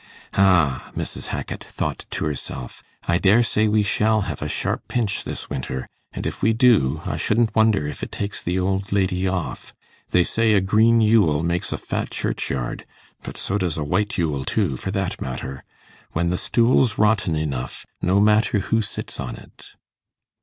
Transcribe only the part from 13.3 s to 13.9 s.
so does a